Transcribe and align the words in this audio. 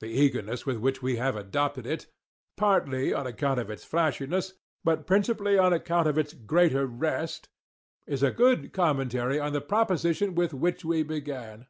The 0.00 0.08
eagerness 0.08 0.66
with 0.66 0.76
which 0.76 1.00
we 1.00 1.16
have 1.16 1.34
adopted 1.34 1.86
it, 1.86 2.06
partly 2.58 3.14
on 3.14 3.26
account 3.26 3.58
of 3.58 3.70
its 3.70 3.86
flashiness, 3.86 4.52
but 4.84 5.06
principally 5.06 5.56
on 5.56 5.72
account 5.72 6.06
of 6.06 6.18
its 6.18 6.34
greater 6.34 6.84
rest, 6.86 7.48
is 8.06 8.22
a 8.22 8.30
good 8.30 8.74
commentary 8.74 9.40
on 9.40 9.54
the 9.54 9.62
proposition 9.62 10.34
with 10.34 10.52
which 10.52 10.84
we 10.84 11.02
began. 11.02 11.68